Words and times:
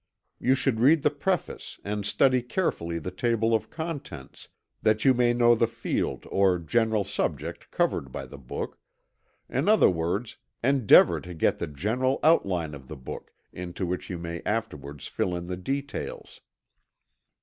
You 0.39 0.55
should 0.55 0.79
read 0.79 1.03
the 1.03 1.11
preface 1.11 1.79
and 1.83 2.07
study 2.07 2.41
carefully 2.41 2.97
the 2.97 3.11
table 3.11 3.53
of 3.53 3.69
contents, 3.69 4.47
that 4.81 5.05
you 5.05 5.13
may 5.13 5.31
know 5.31 5.53
the 5.53 5.67
field 5.67 6.25
or 6.31 6.57
general 6.57 7.03
subject 7.03 7.69
covered 7.69 8.11
by 8.11 8.25
the 8.25 8.39
book 8.39 8.79
in 9.47 9.69
other 9.69 9.91
words 9.91 10.37
endeavor 10.63 11.21
to 11.21 11.35
get 11.35 11.59
the 11.59 11.67
general 11.67 12.19
outline 12.23 12.73
of 12.73 12.87
the 12.87 12.97
book, 12.97 13.31
into 13.53 13.85
which 13.85 14.09
you 14.09 14.17
may 14.17 14.41
afterwards 14.43 15.05
fill 15.05 15.35
in 15.35 15.45
the 15.45 15.57
details. 15.57 16.41